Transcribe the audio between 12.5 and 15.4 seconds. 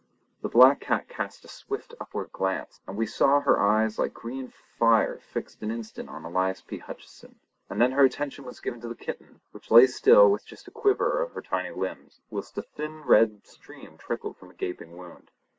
a thin red stream trickled from a gaping wound.